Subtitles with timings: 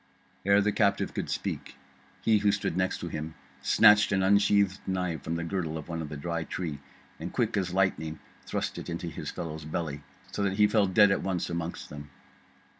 [0.47, 1.75] Ere the captive could speak,
[2.23, 6.09] he who stood next him snatched an unsheathed knife from the girdle of one of
[6.09, 6.79] the Dry Tree,
[7.19, 8.17] and quick as lightning
[8.47, 10.01] thrust it into his fellow's belly,
[10.31, 12.09] so that he fell dead at once amongst them.